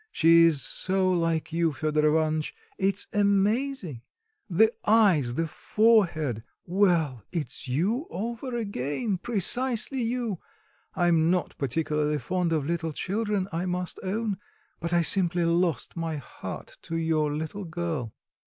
[0.11, 4.01] She's so like you, Fedor Ivanitch, it's amazing.
[4.49, 10.39] The eyes, the forehead well, it's you over again, precisely you.
[10.95, 14.37] I am not particularly fond of little children, I must own;
[14.79, 18.15] but I simply lost my heart to your little girl."